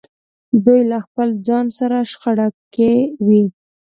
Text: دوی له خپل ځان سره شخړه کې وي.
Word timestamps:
دوی 0.65 0.81
له 0.91 0.97
خپل 1.05 1.29
ځان 1.47 1.65
سره 1.79 1.97
شخړه 2.11 2.47
کې 2.75 2.91
وي. 3.27 3.43